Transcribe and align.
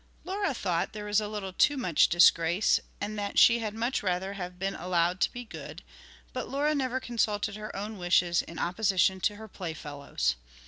Laura 0.23 0.51
thought 0.51 0.93
there 0.93 1.05
was 1.05 1.21
a 1.21 1.27
little 1.27 1.53
too 1.53 1.77
much 1.77 2.07
disgrace, 2.09 2.79
and 2.99 3.19
that 3.19 3.37
she 3.37 3.59
had 3.59 3.75
much 3.75 4.01
rather 4.01 4.33
have 4.33 4.57
been 4.57 4.73
allowed 4.73 5.19
to 5.19 5.31
be 5.31 5.45
good; 5.45 5.83
but 6.33 6.49
Laura 6.49 6.73
never 6.73 6.99
consulted 6.99 7.55
her 7.55 7.75
own 7.75 7.99
wishes 7.99 8.41
in 8.41 8.57
opposition 8.57 9.19
to 9.21 9.35
her 9.35 9.47
playfellows. 9.47 10.37